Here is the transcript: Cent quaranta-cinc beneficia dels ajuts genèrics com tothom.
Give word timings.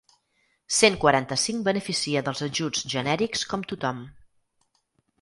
Cent 0.77 0.97
quaranta-cinc 1.03 1.61
beneficia 1.69 2.25
dels 2.31 2.43
ajuts 2.49 2.83
genèrics 2.97 3.49
com 3.53 3.71
tothom. 3.75 4.05